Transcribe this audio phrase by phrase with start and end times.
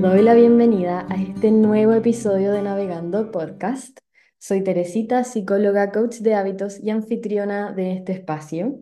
[0.00, 3.98] Doy la bienvenida a este nuevo episodio de Navegando Podcast.
[4.38, 8.80] Soy Teresita, psicóloga, coach de hábitos y anfitriona de este espacio.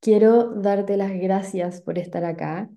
[0.00, 2.70] Quiero darte las gracias por estar acá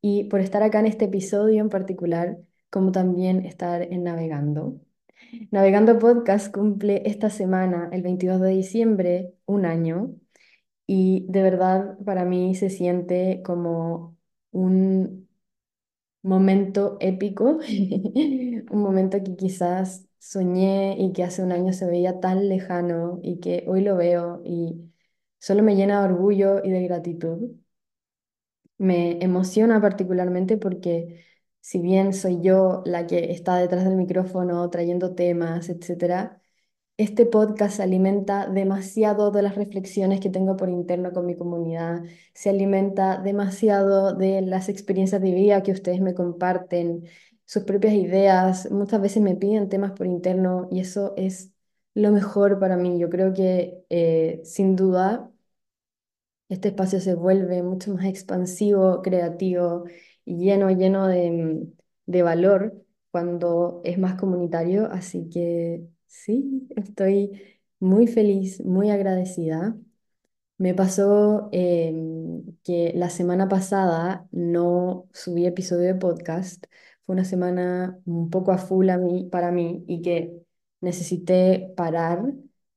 [0.00, 2.38] y por estar acá en este episodio en particular,
[2.70, 4.80] como también estar en Navegando.
[5.50, 10.14] Navegando Podcast cumple esta semana, el 22 de diciembre, un año
[10.86, 14.16] y de verdad para mí se siente como
[14.52, 15.27] un
[16.22, 17.58] momento épico,
[18.70, 23.40] un momento que quizás soñé y que hace un año se veía tan lejano y
[23.40, 24.92] que hoy lo veo y
[25.38, 27.50] solo me llena de orgullo y de gratitud.
[28.78, 31.24] Me emociona particularmente porque
[31.60, 36.40] si bien soy yo la que está detrás del micrófono trayendo temas, etcétera,
[36.98, 42.02] este podcast alimenta demasiado de las reflexiones que tengo por interno con mi comunidad,
[42.34, 47.04] se alimenta demasiado de las experiencias de vida que ustedes me comparten,
[47.46, 51.52] sus propias ideas, muchas veces me piden temas por interno y eso es
[51.94, 52.98] lo mejor para mí.
[52.98, 55.30] Yo creo que eh, sin duda
[56.48, 59.84] este espacio se vuelve mucho más expansivo, creativo
[60.24, 61.68] y lleno, lleno de,
[62.06, 62.74] de valor
[63.10, 67.42] cuando es más comunitario, así que Sí, estoy
[67.80, 69.76] muy feliz, muy agradecida.
[70.58, 76.66] Me pasó em, que la semana pasada no subí episodio de podcast.
[77.04, 80.42] Fue una semana un poco a full a mí, para mí y que
[80.80, 82.24] necesité parar.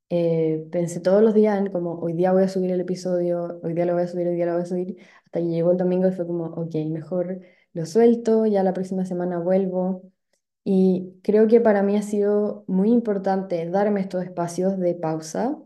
[0.09, 3.74] Eh, pensé todos los días en como hoy día voy a subir el episodio, hoy
[3.74, 5.78] día lo voy a subir, hoy día lo voy a subir, hasta que llegó el
[5.78, 7.42] domingo y fue como, ok, mejor
[7.74, 10.11] lo suelto, ya la próxima semana vuelvo.
[10.64, 15.58] Y creo que para mí ha sido muy importante darme estos espacios de pausa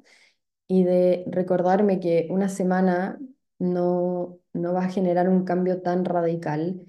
[0.67, 3.19] y de recordarme que una semana
[3.59, 6.81] no, no va a generar un cambio tan radical.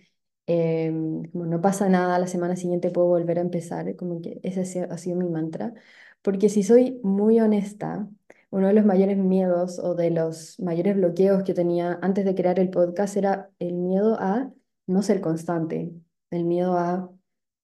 [0.47, 4.85] Em, como no pasa nada, la semana siguiente puedo volver a empezar, como que ese
[4.85, 5.75] ha sido mi mantra.
[6.23, 8.09] Porque si soy muy honesta,
[8.51, 12.59] uno de los mayores miedos o de los mayores bloqueos que tenía antes de crear
[12.59, 14.53] el podcast era el miedo a
[14.87, 15.93] no ser constante,
[16.31, 17.11] el miedo a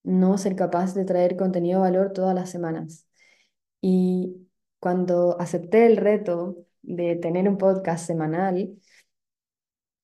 [0.05, 3.07] no ser capaz de traer contenido de valor todas las semanas.
[3.81, 4.49] Y
[4.81, 8.79] cuando acepté el reto de tener un podcast semanal,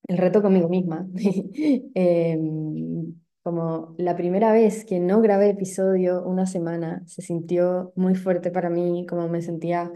[0.08, 1.06] el reto conmigo misma,
[1.94, 8.50] em, como la primera vez que no grabé episodio una semana, se sintió muy fuerte
[8.50, 9.92] para mí, como me sentía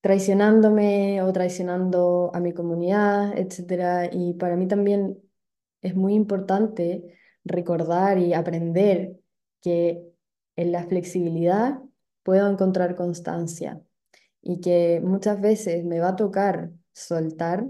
[0.00, 4.10] traicionándome o traicionando a mi comunidad, etc.
[4.12, 5.18] Y para mí también
[5.82, 7.04] es muy importante
[7.44, 9.16] recordar y aprender
[9.62, 10.02] que
[10.56, 11.80] en la flexibilidad
[12.22, 13.80] puedo encontrar constancia
[14.42, 17.66] y que muchas veces me va a tocar soltar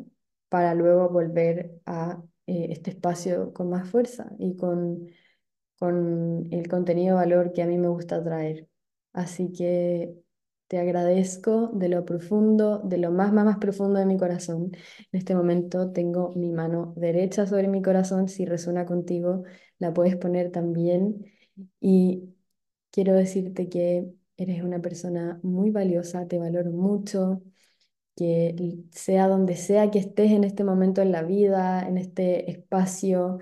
[0.48, 5.08] para luego volver a eh, este espacio con más fuerza y con,
[5.78, 8.68] con el contenido valor que a mí me gusta traer.
[9.12, 10.14] Así que
[10.68, 14.72] te agradezco de lo profundo, de lo más, más, más profundo de mi corazón.
[15.12, 18.28] En este momento tengo mi mano derecha sobre mi corazón.
[18.28, 19.44] Si resuena contigo,
[19.78, 21.26] la puedes poner también.
[21.80, 22.34] Y
[22.90, 27.42] quiero decirte que eres una persona muy valiosa, te valoro mucho,
[28.16, 33.38] que sea donde sea que estés en este momento en la vida, en este espacio,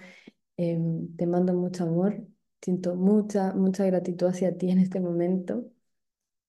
[0.56, 2.24] em, te mando mucho amor,
[2.62, 5.66] siento mucha, mucha gratitud hacia ti en este momento.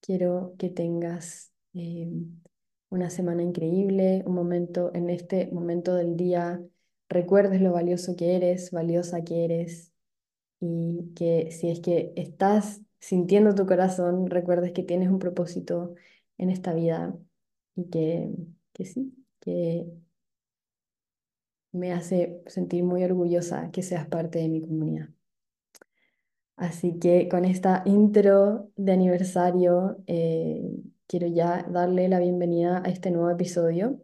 [0.01, 2.41] Quiero que tengas em,
[2.89, 6.61] una semana increíble, un momento, en este momento del día,
[7.09, 9.90] recuerdes lo valioso que eres, valiosa que eres
[10.61, 15.95] y que si es que estás sintiendo tu corazón, recuerdes que tienes un propósito
[16.37, 17.15] en esta vida
[17.75, 18.29] y que,
[18.73, 19.87] que sí, que
[21.71, 25.09] me hace sentir muy orgullosa que seas parte de mi comunidad.
[26.57, 30.61] Así que con esta intro de aniversario, eh,
[31.07, 33.99] quiero ya darle la bienvenida a este nuevo episodio.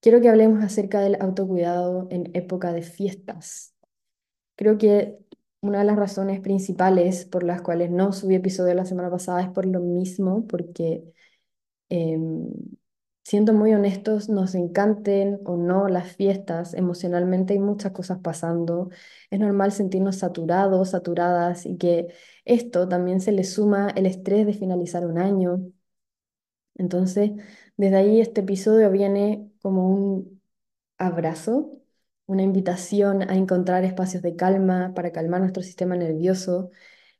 [0.00, 3.74] Quiero que hablemos acerca del autocuidado en época de fiestas.
[4.54, 5.18] Creo que
[5.68, 9.48] una de las razones principales por las cuales no subí episodio la semana pasada es
[9.50, 11.04] por lo mismo, porque
[11.88, 12.48] em,
[13.24, 18.90] siendo muy honestos, nos encanten o no las fiestas, emocionalmente hay muchas cosas pasando.
[19.30, 22.08] Es normal sentirnos saturados, saturadas y que
[22.44, 25.60] esto también se le suma el estrés de finalizar un año.
[26.74, 27.32] Entonces,
[27.76, 30.42] desde ahí este episodio viene como un
[30.98, 31.80] abrazo
[32.26, 36.70] una invitación a encontrar espacios de calma para calmar nuestro sistema nervioso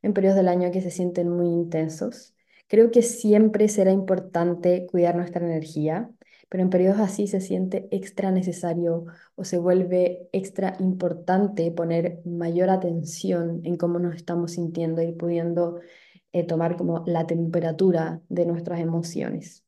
[0.02, 2.34] en periodos del año que se sienten muy intensos.
[2.68, 6.10] Creo que siempre será importante cuidar nuestra energía,
[6.48, 12.70] pero en periodos así se siente extra necesario o se vuelve extra importante poner mayor
[12.70, 15.80] atención en cómo nos estamos sintiendo y pudiendo
[16.32, 19.65] eh, tomar como la temperatura de nuestras emociones.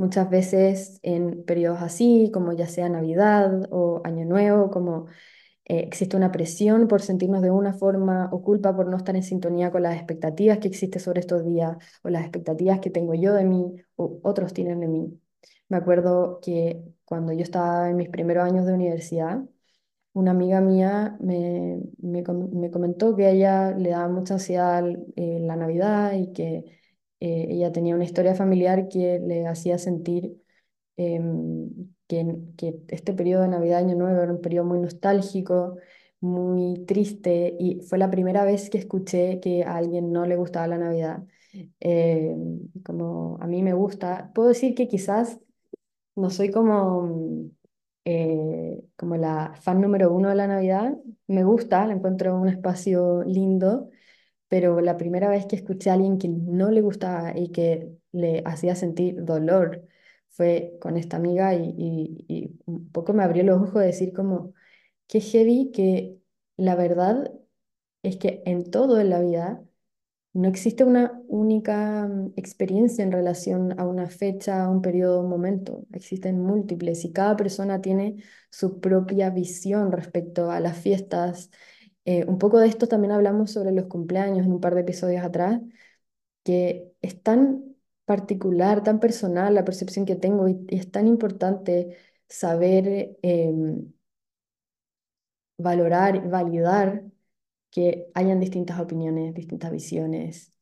[0.00, 5.08] Muchas veces en periodos así, como ya sea Navidad o Año Nuevo, como
[5.66, 9.22] eh, existe una presión por sentirnos de una forma o culpa por no estar en
[9.22, 13.34] sintonía con las expectativas que existen sobre estos días o las expectativas que tengo yo
[13.34, 15.20] de mí o otros tienen de mí.
[15.68, 19.42] Me acuerdo que cuando yo estaba en mis primeros años de universidad,
[20.14, 22.22] una amiga mía me, me,
[22.70, 24.82] comentó que a ella le daba mucha ansiedad
[25.16, 26.79] eh, la Navidad y que
[27.20, 30.36] eh, ella tenía una historia familiar que le hacía sentir
[30.96, 31.68] em,
[32.08, 35.76] que, este periodo de Navidad, Año Nuevo, era un periodo muy nostálgico,
[36.20, 40.66] muy triste, y fue la primera vez que escuché que a alguien no le gustaba
[40.66, 41.24] la Navidad.
[41.80, 42.36] Eh,
[42.84, 45.40] como a mí me gusta, puedo decir que quizás
[46.16, 47.50] no soy como,
[48.04, 50.96] eh, como la fan número uno de la Navidad,
[51.26, 53.90] me gusta, la encuentro un espacio lindo,
[54.50, 58.42] pero la primera vez que escuché a alguien que no le gustaba y que le
[58.46, 59.88] hacía sentir dolor,
[60.30, 64.54] fue con esta amiga y, un poco me abrió los ojos de decir como,
[65.08, 66.18] qué heavy que
[66.56, 67.32] la verdad
[68.02, 69.64] es que en todo en la vida
[70.32, 75.30] no existe una única mm, experiencia en relación a una fecha, a un periodo, un
[75.30, 75.86] momento.
[75.92, 81.50] Existen múltiples y cada persona tiene su propia visión respecto a las fiestas.
[82.04, 85.24] Eh, un poco de esto también hablamos sobre los cumpleaños en un par de episodios
[85.24, 85.60] atrás,
[86.44, 87.76] que es tan
[88.06, 91.96] particular, tan personal la percepción que tengo y, es tan importante
[92.28, 93.92] saber em,
[95.58, 97.04] valorar validar
[97.70, 100.52] que hayan distintas opiniones, distintas visiones,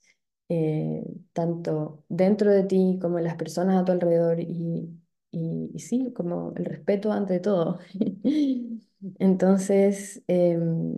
[0.49, 4.91] eh, tanto dentro de ti como en las personas a tu alrededor y,
[5.33, 7.79] y, sí, como el respeto ante todo.
[9.19, 10.97] Entonces, em,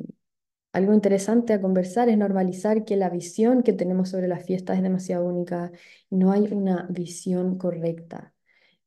[0.72, 4.82] algo interesante a conversar es normalizar que la visión que tenemos sobre las fiestas es
[4.82, 5.72] demasiado única.
[6.10, 8.34] No hay una visión correcta.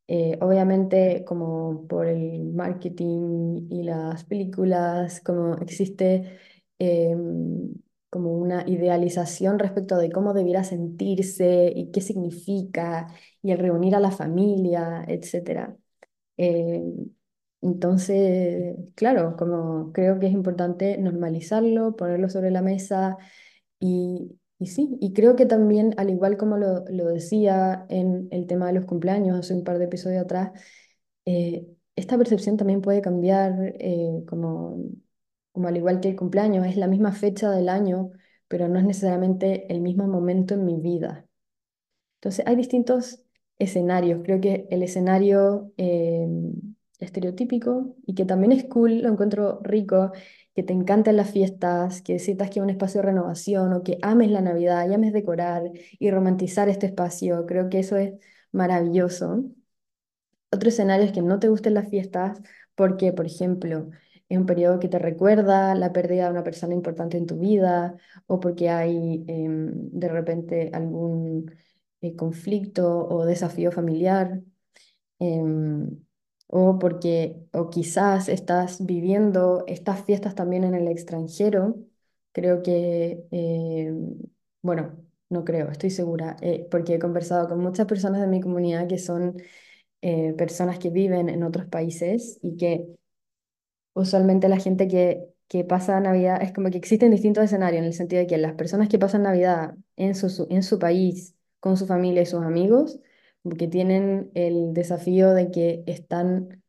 [0.07, 6.39] Eh, obviamente, como por el marketing y las películas, como existe
[6.79, 7.73] em,
[8.09, 13.07] como una idealización respecto de cómo debiera sentirse y qué significa,
[13.41, 15.77] y el reunir a la familia, etc.
[17.63, 23.17] Entonces, claro, como creo que es importante normalizarlo, ponerlo sobre la mesa
[23.79, 28.47] y, y sí, y creo que también, al igual como lo, lo, decía en el
[28.47, 30.51] tema de los cumpleaños hace un par de episodios atrás,
[31.25, 31.65] eh,
[31.95, 34.77] esta percepción también puede cambiar eh, como,
[35.53, 38.11] como al igual que el cumpleaños, es la misma fecha del año,
[38.49, 41.27] pero no es necesariamente el mismo momento en mi vida.
[42.17, 43.23] Entonces, hay distintos
[43.59, 44.21] escenarios.
[44.23, 45.71] Creo que el escenario...
[45.77, 46.27] Eh,
[47.05, 50.11] estereotípico y que también es cool, lo encuentro rico,
[50.55, 53.97] que te encanten las fiestas, que sientas que es un espacio de renovación o que
[54.01, 55.63] ames la Navidad y ames decorar
[55.99, 57.45] y romantizar este espacio.
[57.45, 58.13] Creo que eso es
[58.51, 59.45] maravilloso.
[60.51, 62.39] Otro escenario es que no te gusten las fiestas
[62.75, 63.89] porque, por ejemplo,
[64.29, 67.95] es un periodo que te recuerda la pérdida de una persona importante en tu vida
[68.27, 71.51] o porque hay em, de repente algún
[72.01, 74.41] eh, conflicto o desafío familiar.
[75.19, 76.03] Em,
[76.59, 77.15] o porque
[77.53, 81.75] o quizás estás viviendo estas fiestas también en el extranjero.
[82.31, 83.91] Creo que, eh,
[84.61, 84.95] bueno,
[85.29, 88.97] no creo, estoy segura, eh, porque he conversado con muchas personas de mi comunidad que
[88.99, 89.35] son
[90.01, 92.87] eh, personas que viven en otros países y que
[93.93, 97.93] usualmente la gente que, que pasa Navidad es como que existen distintos escenarios en el
[97.93, 101.85] sentido de que las personas que pasan Navidad en su, en su país, con su
[101.87, 102.99] familia y sus amigos,
[103.43, 106.63] porque tienen el desafío de que están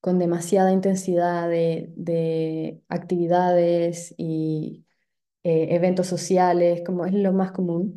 [0.00, 4.86] con demasiada intensidad de, actividades y
[5.44, 7.96] eh, eventos sociales, como es lo más común.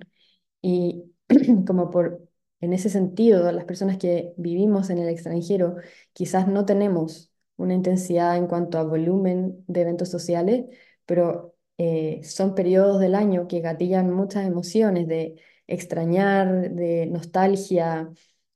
[0.62, 1.14] Y
[1.68, 2.28] como por,
[2.62, 5.78] en ese sentido, las personas que vivimos en el extranjero
[6.14, 10.66] quizás no tenemos una intensidad en cuanto a volumen de eventos sociales,
[11.06, 15.36] pero eh, son periodos del año que gatillan muchas emociones de
[15.68, 18.10] extrañar, de nostalgia.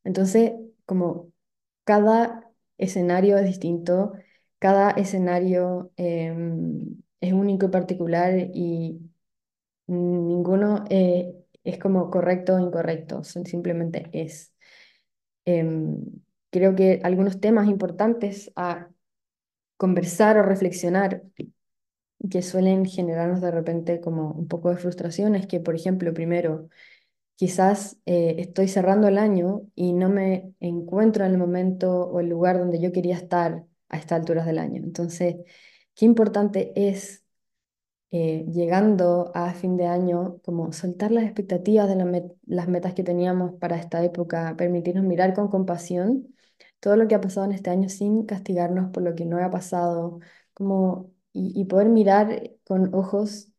[0.03, 0.53] Entonces,
[0.85, 1.31] como
[1.83, 4.13] cada escenario es distinto,
[4.59, 8.99] cada escenario em, es único y particular y
[9.87, 14.53] ninguno eh, es como correcto o incorrecto, simplemente es.
[15.45, 15.97] Em,
[16.51, 18.89] creo que algunos temas importantes a
[19.77, 21.23] conversar o reflexionar
[22.29, 26.69] que suelen generarnos de repente como un poco de frustración es que, por ejemplo, primero,
[27.39, 32.27] quizás eh, estoy cerrando el año y no me encuentro en el momento o el
[32.27, 34.83] lugar donde yo quería estar a estas alturas del año.
[34.83, 35.37] Entonces,
[35.95, 37.23] qué importante es
[38.11, 43.53] eh, llegando a fin de año, como soltar las expectativas de las metas que teníamos
[43.55, 46.35] para esta época, permitirnos mirar con compasión
[46.81, 49.49] todo lo que ha pasado en este año sin castigarnos por lo que no ha
[49.49, 50.19] pasado,
[50.53, 53.49] como, y, poder mirar con ojos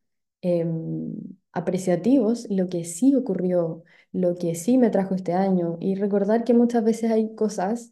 [0.41, 1.15] em,
[1.53, 6.53] apreciativos lo que sí ocurrió, lo que sí me trajo este año, y recordar que
[6.53, 7.91] muchas veces hay cosas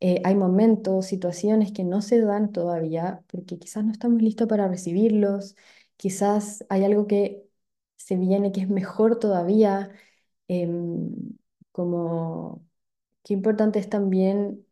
[0.00, 4.68] eh, hay momentos, situaciones que no se dan todavía porque quizás no estamos listos para
[4.68, 5.56] recibirlos,
[5.96, 7.44] quizás hay algo que
[7.96, 9.90] se viene que es mejor todavía,
[10.48, 11.10] em,
[11.72, 12.66] como
[13.24, 14.66] qué importante es también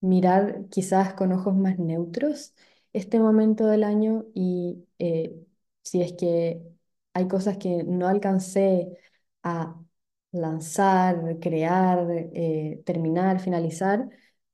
[0.00, 2.54] mirar quizás con ojos más neutros
[2.92, 5.36] este momento del año y eh,
[5.82, 6.62] si es que
[7.16, 8.88] hay cosas que no alcancé
[9.42, 9.80] a
[10.32, 14.08] lanzar, crear, eh, terminar, finalizar,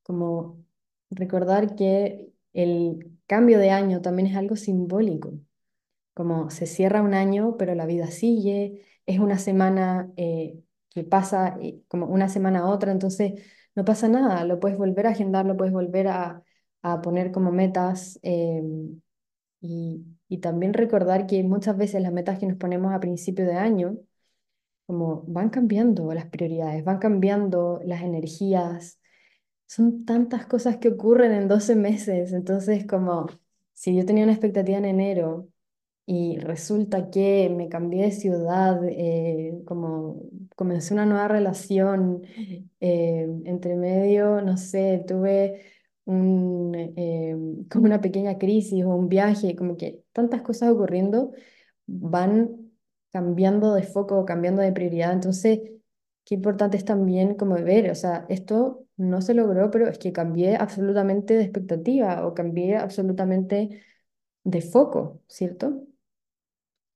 [0.04, 0.64] como
[1.10, 5.32] recordar que el cambio de año también es algo simbólico,
[6.14, 11.58] como se cierra un año, pero la vida sigue, es una semana eh, que pasa
[11.60, 13.42] eh, como una semana a otra, entonces
[13.74, 16.44] no pasa nada, lo puedes volver a agendar, lo puedes volver a,
[17.02, 19.01] poner como metas em,
[19.62, 23.54] y, y también recordar que muchas veces las metas que nos ponemos a principio de
[23.54, 23.96] año,
[24.86, 29.00] como van cambiando las prioridades, van cambiando las energías,
[29.66, 33.26] son tantas cosas que ocurren en 12 meses, entonces como
[33.72, 35.48] si yo tenía una expectativa en enero
[36.06, 40.22] y resulta que me cambié de ciudad, eh, como
[40.56, 42.22] comencé una nueva relación,
[42.80, 45.62] eh, entre medio, no sé, tuve
[46.04, 47.36] un, eh,
[47.70, 51.32] como una pequeña crisis o un viaje, como que tantas cosas ocurriendo
[51.86, 52.72] van
[53.12, 55.60] cambiando de foco, cambiando de prioridad, entonces
[56.24, 60.12] qué importante es también como ver, o sea, esto no se logró, pero es que
[60.12, 63.82] cambié absolutamente de expectativa o cambié absolutamente
[64.44, 65.86] de foco, ¿cierto?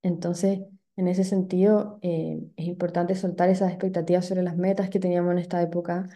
[0.01, 0.59] Entonces,
[0.95, 5.39] en ese sentido, eh, es importante soltar esas expectativas sobre las metas que teníamos en
[5.39, 6.07] esta época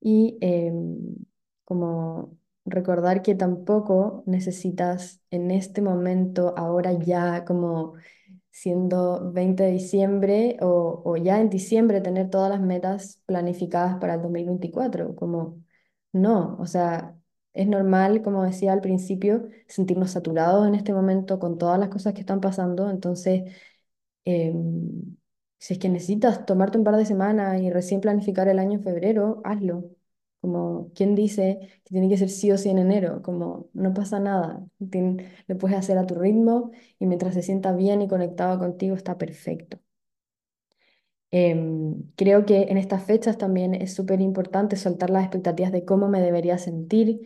[0.00, 1.16] y em,
[1.72, 7.94] como recordar que tampoco necesitas en este momento, ahora ya como
[8.50, 14.14] siendo 20 de diciembre o, o, ya en diciembre tener todas las metas planificadas para
[14.14, 15.62] el 2024, como
[16.12, 17.16] no, o sea,
[17.54, 22.14] es normal, como decía al principio, sentirnos saturados en este momento con todas las cosas
[22.14, 23.44] que están pasando, entonces,
[24.24, 25.16] em,
[25.58, 28.82] si es que necesitas tomarte un par de semanas y recién planificar el año en
[28.84, 29.84] febrero, hazlo.
[30.42, 33.22] Como, ¿quién dice que tiene que ser sí o sí en enero?
[33.22, 34.66] Como, no pasa nada.
[35.48, 39.18] lo puedes hacer a tu ritmo y mientras se sienta bien y conectado contigo está
[39.18, 39.78] perfecto.
[41.30, 46.08] Em, creo que en estas fechas también es súper importante soltar las expectativas de cómo
[46.08, 47.22] me debería sentir,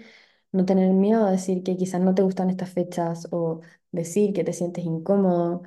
[0.53, 4.45] no tener miedo a decir que quizás no te gustan estas fechas o decir que
[4.45, 5.63] te sientes incómodo.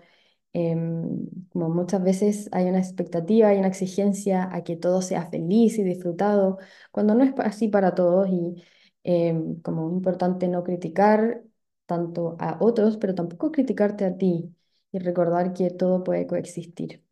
[0.54, 5.78] Em, como muchas veces hay una expectativa, hay una exigencia a que todo sea feliz
[5.78, 6.58] y disfrutado,
[6.92, 8.64] cuando no es así para todos y
[9.04, 11.44] em, como importante no criticar
[11.86, 14.56] tanto a otros, pero tampoco criticarte a ti
[14.92, 17.04] y recordar que todo puede coexistir.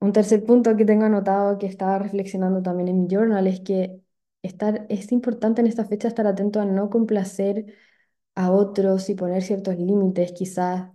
[0.00, 4.00] Un tercer punto que tengo anotado que estaba reflexionando también en mi journal es que
[4.42, 7.74] estar, es importante en esta fecha estar atento a no complacer
[8.36, 10.90] a otros y poner ciertos límites, quizás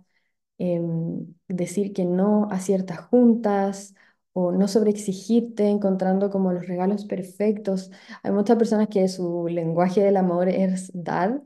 [0.58, 3.94] em, decir que no a ciertas juntas
[4.32, 7.90] o no sobreexigirte encontrando como los regalos perfectos.
[8.22, 11.42] Hay muchas personas que su lenguaje del amor es dar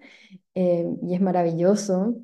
[0.54, 2.16] em, y es maravilloso,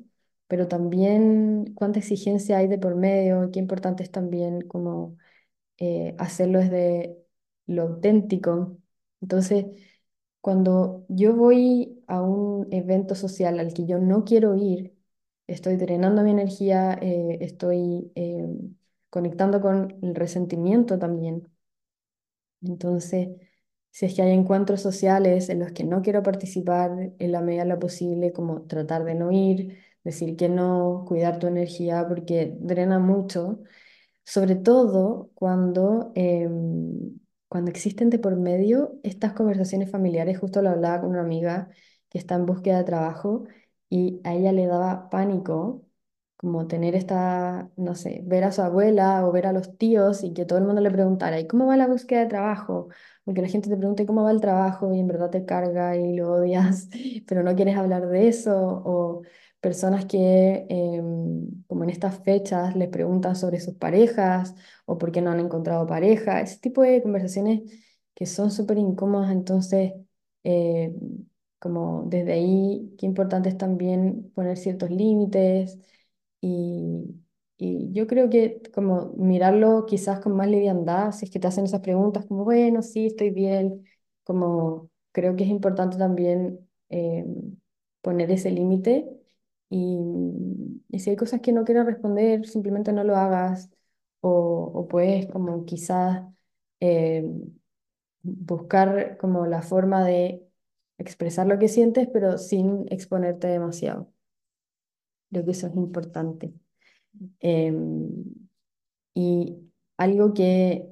[0.47, 5.17] pero también cuánta exigencia hay de por medio, qué importante es también como
[5.77, 7.17] eh, hacerlo desde
[7.67, 8.77] lo auténtico.
[9.21, 9.65] Entonces,
[10.41, 14.94] cuando yo voy a un evento social al que yo no quiero ir,
[15.47, 18.45] estoy drenando mi energía, eh, estoy eh,
[19.09, 21.47] conectando con el resentimiento también.
[22.61, 23.29] Entonces,
[23.91, 27.63] si es que hay encuentros sociales en los que no quiero participar en la medida
[27.63, 32.55] de lo posible, como tratar de no ir, decir que no, cuidar tu energía porque
[32.59, 33.61] drena mucho,
[34.25, 40.39] sobre todo cuando, em, cuando existen de por medio estas conversaciones familiares.
[40.39, 41.69] Justo lo hablaba con una amiga
[42.09, 43.45] que está en búsqueda de trabajo
[43.89, 45.83] y a ella le daba pánico
[46.37, 50.33] como tener esta, no sé, ver a su abuela o ver a los tíos y
[50.33, 52.89] que todo el mundo le preguntara, ¿y cómo va la búsqueda de trabajo?
[53.23, 56.15] Porque la gente te pregunta cómo va el trabajo y en verdad te carga y
[56.15, 56.89] lo odias,
[57.27, 58.53] pero no quieres hablar de eso,
[58.85, 59.21] o
[59.61, 64.53] personas que, em, como en estas fechas, les preguntan sobre sus parejas
[64.85, 67.61] o por qué no han encontrado pareja, ese tipo de conversaciones
[68.13, 69.93] que son súper incómodas, entonces,
[70.43, 70.93] eh,
[71.65, 75.79] como desde ahí, qué importante es también poner ciertos límites
[76.41, 77.15] y,
[77.57, 81.65] y yo creo que como mirarlo quizás con más liviandad, si es que te hacen
[81.65, 83.83] esas preguntas, como, bueno, sí, estoy bien,
[84.23, 87.57] como creo que es importante también em,
[88.01, 89.09] poner ese límite
[89.71, 89.97] y,
[90.99, 93.69] si hay cosas que no quieras responder, simplemente no lo hagas
[94.21, 94.29] o,
[94.73, 96.23] o puedes como quizás
[96.79, 97.41] em,
[98.23, 100.44] buscar como la forma de
[100.97, 104.11] expresar lo que sientes, pero sin exponerte demasiado.
[105.29, 106.53] Creo que eso es importante.
[107.41, 108.23] Em,
[109.13, 109.57] y
[109.97, 110.87] algo que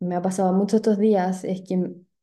[0.00, 1.78] me ha pasado mucho estos días es que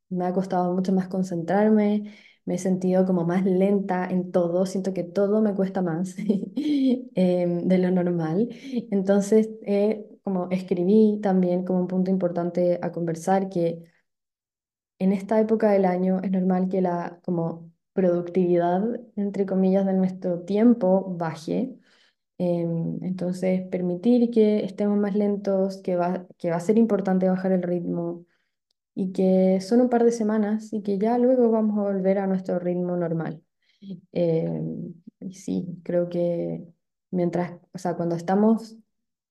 [0.09, 2.13] me ha costado mucho más concentrarme,
[2.45, 6.15] me he sentido como más lenta en todo, siento que todo me cuesta más
[6.55, 8.49] em, de lo normal.
[8.91, 13.83] Entonces, eh, como escribí también como un punto importante a conversar que
[14.99, 18.83] en esta época del año es normal que la como productividad,
[19.15, 21.75] entre comillas, de nuestro tiempo baje.
[22.37, 27.51] Em, entonces, permitir que estemos más lentos, que va, que va a ser importante bajar
[27.51, 28.25] el ritmo
[28.95, 32.27] y que son un par de semanas y que ya luego vamos a volver a
[32.27, 33.41] nuestro ritmo normal.
[34.11, 36.65] Em, y sí, creo que
[37.11, 38.77] mientras, o sea, cuando estamos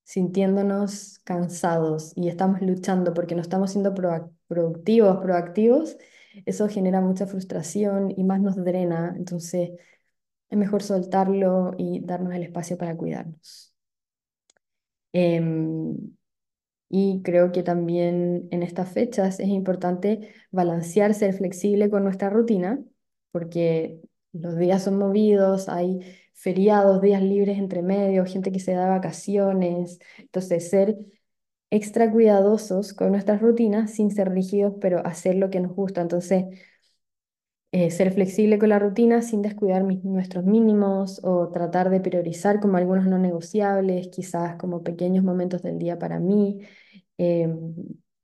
[0.08, 3.92] sintiéndonos cansados y estamos luchando porque no estamos siendo
[4.48, 5.98] productivos, proactivos,
[6.46, 9.14] eso genera mucha frustración y más nos drena.
[9.14, 9.72] Entonces,
[10.48, 13.74] es mejor soltarlo y darnos el espacio para cuidarnos.
[15.12, 16.16] Em,
[16.88, 22.82] y creo que también en estas fechas es importante balancear, ser flexible con nuestra rutina,
[23.30, 24.00] porque
[24.32, 26.00] los días son movidos, hay
[26.38, 29.98] feriados, días libres entre medio, gente que se da vacaciones.
[30.18, 30.96] Entonces, ser
[31.70, 36.00] extra cuidadosos con nuestras rutinas sin ser rígidos, pero hacer lo que nos gusta.
[36.02, 36.44] Entonces,
[37.72, 42.76] eh, ser flexible con la rutina sin descuidar nuestros mínimos o tratar de priorizar como
[42.78, 46.60] algunos no negociables, quizás como pequeños momentos del día para mí,
[47.18, 47.74] em,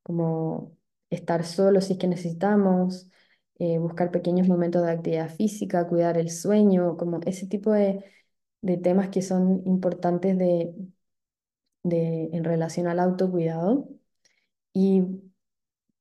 [0.02, 0.76] como
[1.10, 3.10] estar solo si es que necesitamos,
[3.64, 8.04] eh, buscar pequeños momentos de actividad física, cuidar el sueño, como ese tipo de,
[8.62, 10.74] de temas que son importantes de,
[11.82, 13.88] de, en relación al autocuidado.
[14.74, 15.02] Y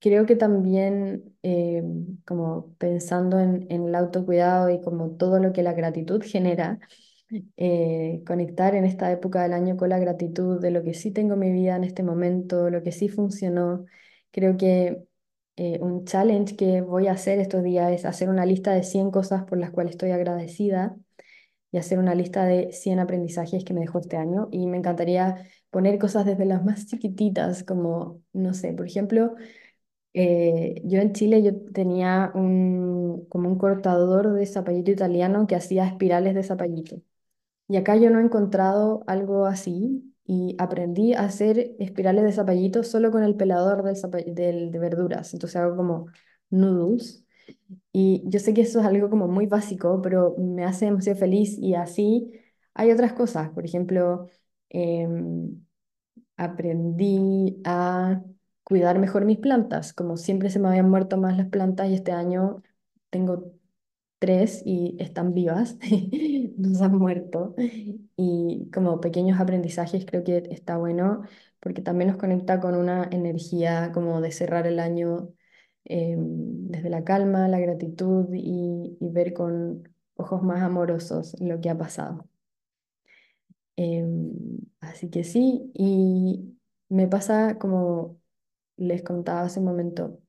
[0.02, 1.84] Creo que también, eh,
[2.26, 6.80] como pensando en, en el autocuidado y como todo lo que la gratitud genera,
[7.58, 11.36] eh, conectar en esta época del año con la gratitud de lo que sí tengo
[11.36, 13.86] en mi vida en este momento, lo que sí funcionó.
[14.32, 15.04] Creo que
[15.56, 19.12] eh, un challenge que voy a hacer estos días es hacer una lista de 100
[19.12, 20.96] cosas por las cuales estoy agradecida
[21.72, 24.50] y hacer una lista de 100 aprendizajes que me dejó este año.
[24.52, 29.36] Y me encantaría poner cosas desde las más chiquititas, como, no sé, por ejemplo
[30.14, 35.88] eh, yo en Chile yo tenía un, como un cortador de zapallito italiano que hacía
[35.88, 37.02] espirales de zapallito.
[37.68, 42.84] Y acá yo no he encontrado algo así y aprendí a hacer espirales de zapallito
[42.84, 45.34] solo con el pelador del- de verduras.
[45.34, 46.08] Entonces hago como
[46.50, 47.26] noodles.
[47.92, 51.58] Y yo sé que eso es algo como muy básico, pero me hace demasiado feliz
[51.60, 52.32] y así
[52.74, 53.50] hay otras cosas.
[53.52, 54.28] Por ejemplo,
[54.70, 55.66] em,
[56.38, 58.22] aprendí a
[58.64, 59.94] cuidar mejor mis plantas.
[59.94, 62.64] Como siempre se me habían muerto más las plantas y este año
[63.10, 63.54] tengo
[64.24, 65.78] tres y están vivas,
[66.58, 67.56] no se han muerto.
[68.16, 71.24] Y como pequeños aprendizajes creo que está bueno
[71.60, 75.34] porque también nos conecta con una energía como de cerrar el año
[75.86, 81.78] eh, desde la calma, la gratitud y, ver con ojos más amorosos lo que ha
[81.78, 82.26] pasado.
[83.76, 84.32] Em,
[84.80, 86.58] así que sí, y
[86.90, 88.20] me pasa como
[88.78, 90.20] les contaba hace un momento,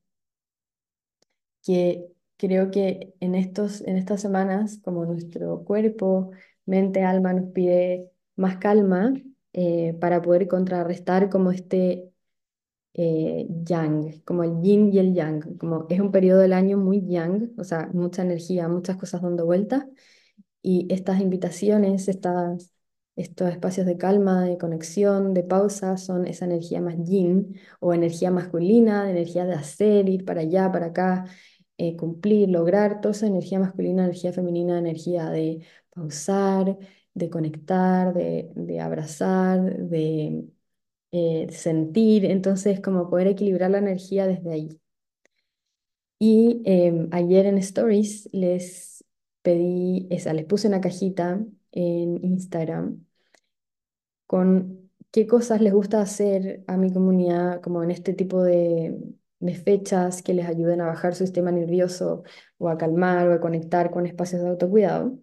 [1.62, 6.30] que creo que en estos, en estas semanas, como nuestro cuerpo,
[6.66, 9.12] mente, alma nos pide más calma
[9.52, 12.10] eh, para poder contrarrestar como este
[12.94, 17.04] eh, yang, como el yin y el yang, como es un periodo del año muy
[17.06, 19.84] yang, o sea, mucha energía, muchas cosas dando vueltas
[20.62, 22.72] y estas invitaciones, estas,
[23.16, 28.30] estos espacios de calma, de conexión, de pausa, son esa energía más yin o energía
[28.30, 31.26] masculina, de energía de hacer, ir para allá, para acá,
[31.78, 36.78] eh, cumplir, lograr, toda esa energía masculina, energía femenina, energía de pausar,
[37.14, 40.44] de conectar, de, de abrazar, de
[41.12, 42.24] eh, sentir.
[42.26, 44.80] Entonces, como poder equilibrar la energía desde ahí.
[46.18, 49.04] Y em, ayer en Stories les
[49.42, 53.04] pedí, esa, les puse una cajita en Instagram
[54.26, 58.98] con qué cosas les gusta hacer a mi comunidad, como en este tipo de,
[59.44, 62.24] de fechas que les ayuden a bajar su sistema nervioso
[62.58, 65.18] o a calmar o a conectar con espacios de autocuidado.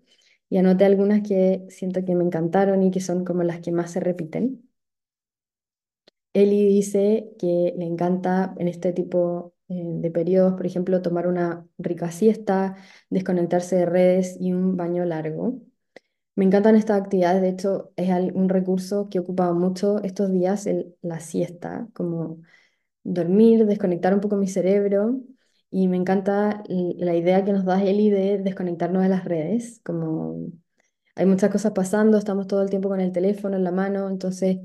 [0.50, 3.92] Y anoté algunas que siento que me encantaron y que son como las que más
[3.92, 4.70] se repiten.
[6.34, 11.66] Eli dice que le encanta en este tipo eh, de periodos, por ejemplo, tomar una
[11.78, 12.76] rica siesta,
[13.10, 15.60] desconectarse de redes y un baño largo.
[16.36, 20.68] Me encantan estas actividades, de hecho es un recurso que he ocupado mucho estos días,
[21.02, 22.40] la siesta, como
[23.04, 25.22] dormir, desconectar un poco mi cerebro
[25.70, 30.38] y me encanta la idea que nos da Eli de desconectarnos de las redes, como
[31.16, 34.58] hay muchas cosas pasando, estamos todo el tiempo con el teléfono en la mano, entonces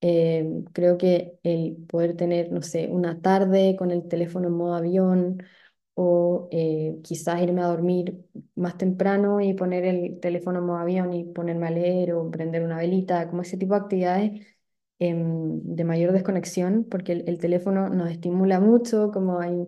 [0.00, 4.74] eh, creo que el poder tener, no sé, una tarde con el teléfono en modo
[4.74, 5.42] avión
[5.94, 11.12] o eh, quizás irme a dormir más temprano y poner el teléfono en modo avión
[11.14, 14.46] y ponerme a leer o prender una velita, como ese tipo de actividades
[15.02, 19.66] em, de mayor desconexión, porque el, el teléfono nos estimula mucho, como hay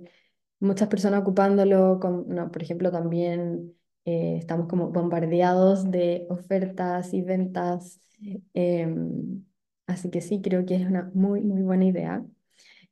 [0.60, 7.22] muchas personas ocupándolo, con, no, por ejemplo, también eh, estamos como bombardeados de ofertas y
[7.22, 8.00] ventas,
[8.54, 9.44] em,
[9.86, 12.24] así que sí, creo que es una muy, muy buena idea.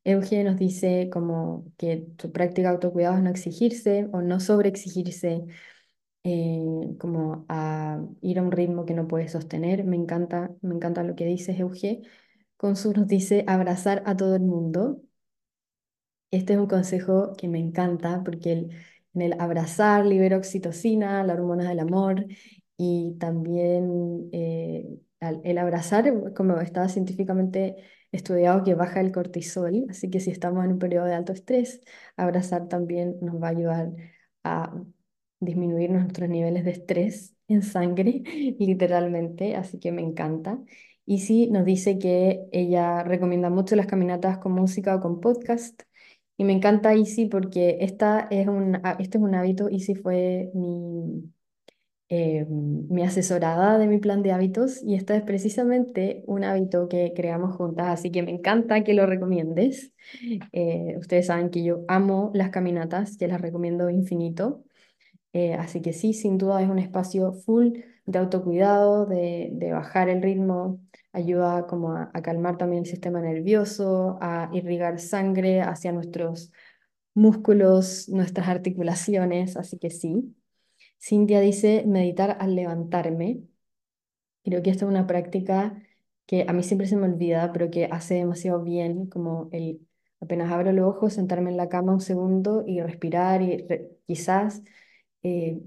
[0.05, 5.45] Euge nos dice como que tu práctica de autocuidado es no exigirse o no sobreexigirse,
[6.25, 6.61] eh,
[6.99, 9.85] como a ir a un ritmo que no puedes sostener.
[9.85, 12.03] Me encanta, me encanta lo que dices, Euge.
[12.63, 15.03] Consu nos dice abrazar a todo el mundo.
[16.31, 18.71] Este es un consejo que me encanta porque el-
[19.15, 22.25] en el abrazar libera oxitocina, la hormona del amor,
[22.79, 24.87] y también eh,
[25.45, 27.77] el abrazar, como está científicamente
[28.13, 31.81] estudiado, que baja el cortisol, así que si estamos en un periodo de alto estrés,
[32.17, 33.91] abrazar también nos va a ayudar
[34.45, 34.75] a
[35.41, 38.23] disminuir nuestros niveles de estrés en sangre,
[38.59, 40.59] literalmente, así que me encanta.
[41.07, 45.83] Y sí, nos dice que ella recomienda mucho las caminatas con música o con podcast.
[46.37, 50.51] Y me encanta Easy porque esta es un, ha- este es un hábito, Easy fue
[50.55, 51.33] mi,
[52.09, 57.13] eh, mi asesorada de mi plan de hábitos y este es precisamente un hábito que
[57.17, 59.93] creamos juntas, así que me encanta que lo recomiendes.
[60.53, 64.65] Eh, ustedes saben que yo amo las caminatas, que las recomiendo infinito.
[65.33, 70.09] Eh, así que sí, sin duda es un espacio full de autocuidado, de, de bajar
[70.11, 70.81] el ritmo,
[71.13, 76.53] ayuda como a, a calmar también el sistema nervioso, a irrigar sangre hacia nuestros
[77.15, 80.37] músculos, nuestras articulaciones, así que sí.
[81.01, 83.43] Cintia dice meditar al levantarme.
[84.45, 85.81] Creo que esta es una práctica
[86.27, 89.87] que a mí siempre se me olvida, pero que hace demasiado bien, como el
[90.21, 94.63] apenas abro los ojos, sentarme en la cama un segundo y respirar y re- quizás
[95.23, 95.61] eh,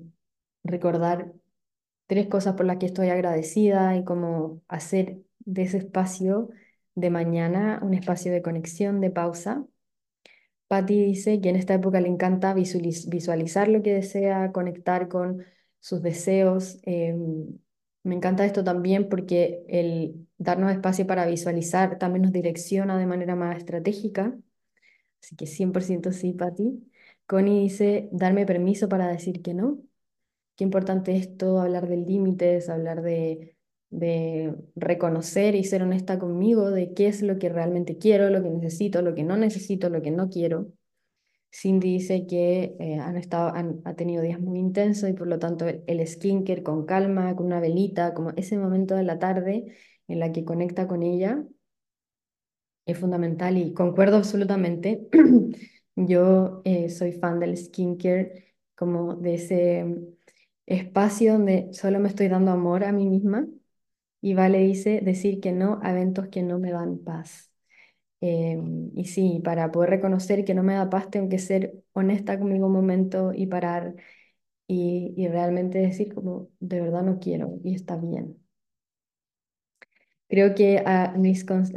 [0.63, 1.33] recordar
[2.07, 6.49] tres cosas por las que estoy agradecida y como hacer de ese espacio
[6.95, 9.65] de mañana un espacio de conexión, de pausa.
[10.67, 15.43] Patty dice que en esta época le encanta visualiz- visualizar lo que desea, conectar con
[15.79, 16.79] sus deseos.
[16.83, 17.59] Em,
[18.03, 23.35] me encanta esto también porque el darnos espacio para visualizar también nos direcciona de manera
[23.35, 24.35] más estratégica.
[25.23, 26.91] Así que 100% sí, Patty.
[27.27, 29.79] Connie dice darme permiso para decir que no.
[30.57, 33.54] Qué importante es todo, hablar de límites, hablar de,
[33.97, 38.49] de reconocer y ser honesta conmigo de qué es lo que realmente quiero, lo que
[38.49, 40.67] necesito, lo que no necesito, lo que no quiero.
[41.51, 45.39] Cindy dice que eh, han estado, han, ha tenido días muy intensos y por lo
[45.39, 49.65] tanto el, el skincare con calma, con una velita, como ese momento de la tarde
[50.07, 51.43] en la que conecta con ella
[52.85, 55.07] es fundamental y concuerdo absolutamente.
[55.95, 59.85] Yo eh, soy fan del skincare, como de ese
[60.65, 63.47] espacio donde solo me estoy dando amor a mí misma.
[64.25, 67.51] Y Vale dice decir que no a eventos que no me dan paz.
[68.21, 72.39] Em, y sí, para poder reconocer que no me da paz, tengo que ser honesta
[72.39, 73.95] conmigo un momento y parar
[74.67, 78.37] y, y realmente decir como de verdad no quiero y está bien.
[80.27, 81.17] Creo que a, a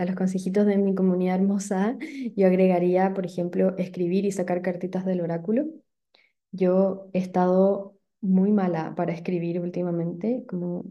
[0.06, 1.96] los consejitos de mi comunidad hermosa,
[2.37, 5.66] yo agregaría, por ejemplo, escribir y sacar cartitas del oráculo.
[6.52, 10.87] Yo he estado muy mala para escribir últimamente, como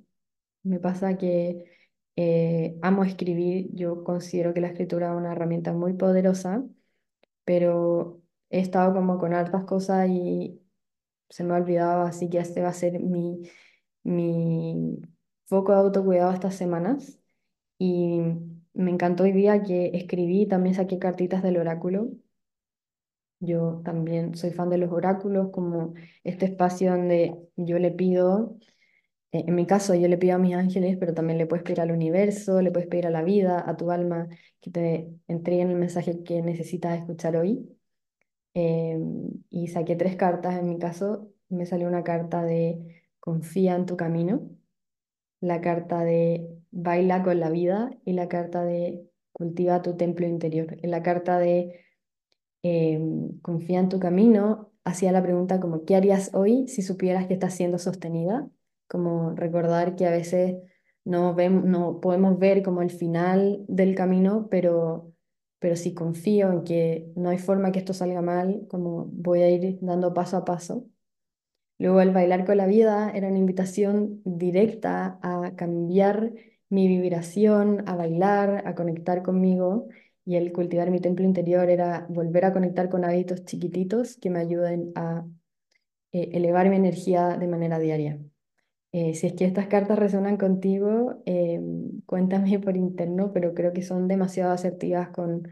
[0.67, 1.65] me pasa que
[2.15, 6.63] eh, amo escribir, yo considero que la escritura es una herramienta muy poderosa,
[7.45, 10.61] pero he estado como con hartas cosas y
[11.29, 13.41] se me ha olvidado, así que este va a ser mi,
[14.03, 14.99] mi
[15.45, 17.19] foco de autocuidado estas semanas.
[17.79, 18.21] Y
[18.73, 22.11] me encantó hoy día que escribí, también saqué cartitas del oráculo.
[23.39, 28.57] Yo también soy fan de los oráculos, como este espacio donde yo le pido
[29.31, 31.91] en mi caso, yo le pido a mis ángeles, pero también le puedes pedir al
[31.91, 34.27] universo, le puedes pedir a la vida, a tu alma,
[34.61, 37.67] que te entreguen el mensaje que necesitas escuchar hoy.
[38.53, 43.85] Em, y saqué tres cartas, en mi caso me salió una carta de confía en
[43.85, 44.49] tu camino,
[45.41, 50.77] la carta de baila con la vida y la carta de cultiva tu templo interior.
[50.81, 51.85] En la carta de
[52.63, 57.33] em, confía en tu camino hacía la pregunta como ¿qué harías hoy si supieras que
[57.35, 58.49] estás siendo sostenida?
[58.87, 60.55] Como recordar que a veces
[61.03, 65.13] no, vemos, no podemos ver como el final del camino, pero
[65.59, 69.49] pero si confío en que no hay forma que esto salga mal, como voy a
[69.49, 70.85] ir dando paso a paso.
[71.79, 76.33] Luego el bailar con la vida era una invitación directa a cambiar
[76.69, 79.87] mi vibración, a bailar, a conectar conmigo
[80.25, 84.39] y el cultivar mi templo interior era volver a conectar con hábitos chiquititos que me
[84.39, 85.25] ayuden a
[86.11, 88.19] eh, elevar mi energía de manera diaria.
[88.93, 91.59] Eh, si es que estas cartas resuenan contigo, eh,
[92.05, 95.47] cuéntame por interno, pero creo que son demasiado asertivas con,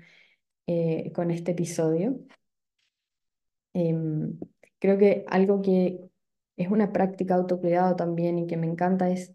[0.67, 2.19] eh, con este episodio.
[3.74, 4.39] Em,
[4.80, 6.00] creo que algo que
[6.58, 9.34] es una práctica autocuidado también y que me encanta es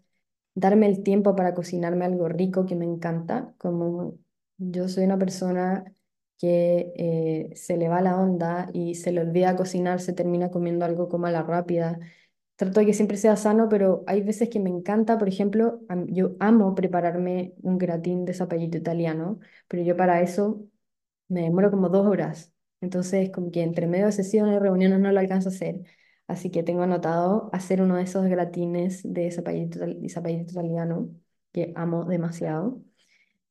[0.55, 4.17] darme el tiempo para cocinarme algo rico que me encanta, como
[4.57, 5.85] yo soy una persona
[6.39, 11.07] que se le va la onda y se le olvida cocinar, se termina comiendo algo
[11.09, 11.99] como a la rápida
[12.61, 16.35] trato de que siempre sea sano, pero hay veces que me encanta, por ejemplo, yo
[16.39, 20.63] amo prepararme un gratín de zapallito italiano, pero yo para eso
[21.27, 22.53] me demoro como dos horas.
[22.81, 25.81] Entonces, como que entre medio de sesiones y reuniones no lo alcanzo a hacer.
[26.27, 31.09] Así que tengo anotado hacer uno de esos gratines de zapallito, zapallito italiano,
[31.51, 32.83] que amo demasiado.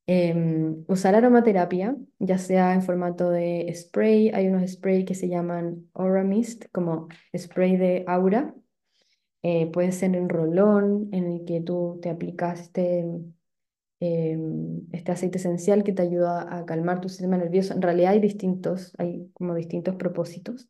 [0.07, 5.89] Em, usar aromaterapia, ya sea en formato de spray, hay unos spray que se llaman
[5.93, 8.53] Aura Mist, como spray de aura,
[9.43, 13.05] eh, puede ser en rolón, en el que tú te aplicas este,
[13.99, 17.73] em, este aceite esencial que te ayuda a calmar tu sistema nervioso.
[17.73, 20.69] En realidad hay distintos, hay como distintos propósitos.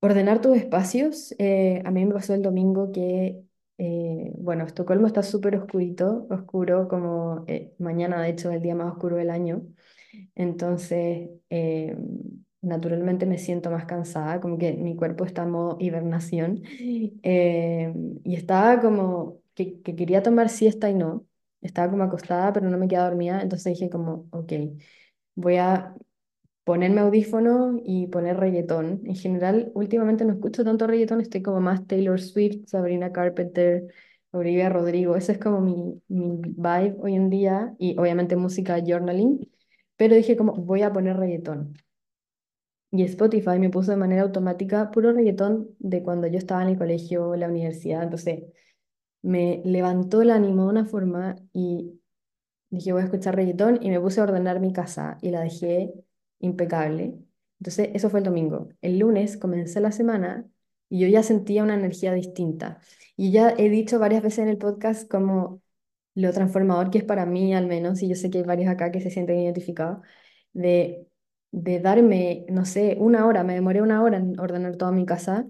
[0.00, 1.34] Ordenar tus espacios.
[1.38, 3.42] Eh, a mí me pasó el domingo que,
[3.78, 7.44] eh, bueno, Estocolmo está súper oscurito, oscuro como
[7.78, 9.62] mañana, de hecho, es el día más oscuro del año.
[10.34, 16.62] Entonces, em, naturalmente me siento más cansada, como que mi cuerpo está en modo hibernación.
[17.22, 17.92] Eh,
[18.24, 21.26] y estaba como que, que, quería tomar siesta y no.
[21.60, 23.40] Estaba como acostada, pero no me quedaba dormida.
[23.42, 24.52] Entonces dije como, ok,
[25.34, 25.94] voy a
[26.64, 29.02] ponerme audífono y poner reggaetón.
[29.06, 33.86] En general, últimamente no escucho tanto reggaetón, estoy como más Taylor Swift, Sabrina Carpenter,
[34.32, 35.16] Olivia Rodrigo.
[35.16, 37.74] Ese es como mi, mi vibe hoy en día.
[37.78, 39.48] Y obviamente música journaling.
[39.96, 41.74] Pero dije como, voy a poner reggaetón.
[42.90, 46.78] Y Spotify me puso de manera automática puro reggaetón de cuando yo estaba en el
[46.78, 48.02] colegio, la universidad.
[48.04, 48.44] Entonces
[49.22, 52.00] me levantó el ánimo de una forma y
[52.70, 55.92] dije voy a escuchar reggaetón y me puse a ordenar mi casa y la dejé
[56.40, 57.18] impecable.
[57.60, 58.68] Entonces eso fue el domingo.
[58.82, 60.46] El lunes comencé la semana
[60.88, 62.80] y yo ya sentía una energía distinta.
[63.16, 65.62] Y ya he dicho varias veces en el podcast como
[66.14, 68.90] lo transformador que es para mí al menos, y yo sé que hay varios acá
[68.90, 69.98] que se sienten identificados,
[70.52, 71.06] de
[71.56, 75.46] de darme, no sé, una hora, me demoré una hora en ordenar toda mi casa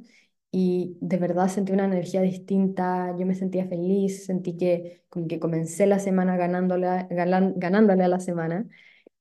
[0.53, 5.40] y de verdad sentí una energía distinta, yo me sentía feliz, sentí que como que
[5.40, 8.66] comencé la semana ganándole, ganándole a la semana.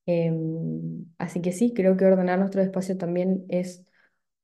[0.06, 3.84] Em, así que sí, creo que ordenar nuestro espacio también es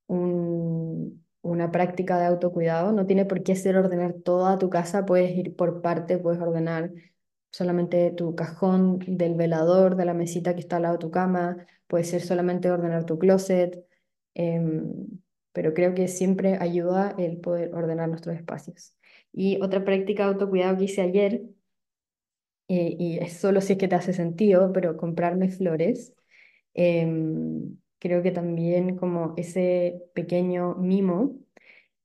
[0.07, 2.93] un, una práctica de autocuidado.
[2.93, 6.93] No tiene por qué ser ordenar toda tu casa, puedes ir por parte, puedes ordenar
[7.53, 11.67] solamente tu cajón del velador, de la mesita que está al lado de tu cama,
[11.87, 13.87] puede ser solamente ordenar tu closet,
[14.35, 15.07] em,
[15.53, 18.97] pero creo que siempre ayuda el poder ordenar nuestros espacios.
[19.33, 21.43] Y otra práctica de autocuidado que hice ayer,
[22.69, 26.15] eh, y es solo si es que te hace sentido, pero comprarme flores,
[26.75, 31.42] em, creo que también como ese pequeño mimo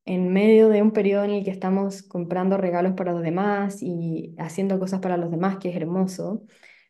[0.07, 4.33] en medio de un periodo en el que estamos comprando regalos para los demás y
[4.39, 6.43] haciendo cosas para los demás, que es hermoso,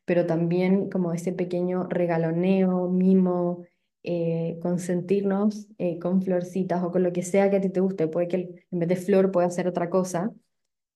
[0.05, 3.65] pero también como ese pequeño regaloneo, mimo,
[4.03, 8.07] eh, consentirnos eh, con florcitas o con lo que sea que a ti te guste.
[8.07, 10.31] Puede que en vez de flor pueda ser otra cosa,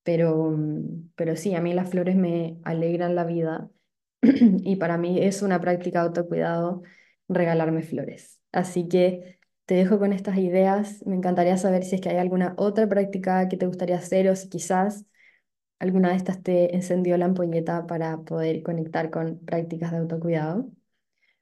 [0.04, 0.58] pero,
[1.16, 3.70] pero sí, a mí las flores me alegran la vida
[4.22, 6.84] y para mí es una práctica de autocuidado
[7.28, 8.40] regalarme flores.
[8.52, 9.41] Así que
[9.72, 11.02] te dejo con estas ideas.
[11.06, 14.36] Me encantaría saber si es que hay alguna otra práctica que te gustaría hacer o
[14.36, 15.06] si quizás
[15.80, 20.70] alguna de estas te encendió la ampolleta para poder conectar con prácticas de autocuidado.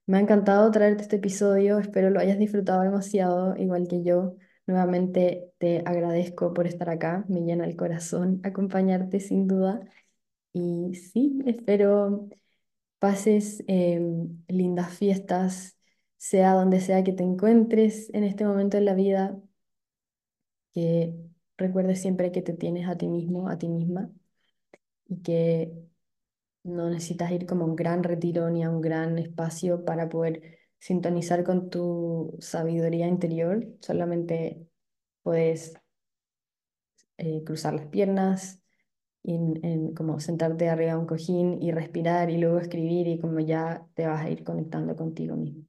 [0.05, 4.35] Me ha encantado traerte este episodio, espero lo hayas disfrutado demasiado, igual que yo.
[4.67, 9.81] Nuevamente te agradezco por estar acá, me llena el corazón acompañarte sin duda.
[10.53, 12.29] Y sí, espero
[12.99, 15.78] pases em, lindas fiestas,
[16.19, 19.39] sea donde sea que te encuentres en este momento en la vida,
[20.73, 21.15] que
[21.57, 24.11] recuerdes siempre que te tienes a ti mismo, a ti misma,
[25.07, 25.73] y que
[26.63, 31.43] no necesitas ir como un gran retiro ni a un gran espacio para poder sintonizar
[31.43, 34.67] con tu sabiduría interior, solamente
[35.23, 35.75] puedes
[37.17, 38.61] eh, cruzar las piernas,
[39.23, 43.39] en, en como sentarte arriba de un cojín y respirar y luego escribir y como
[43.41, 45.68] ya te vas a ir conectando contigo mismo.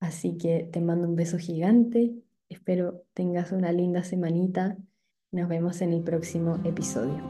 [0.00, 2.14] Así que te mando un beso gigante,
[2.48, 4.76] espero tengas una linda semanita,
[5.30, 7.20] nos vemos en el próximo episodio.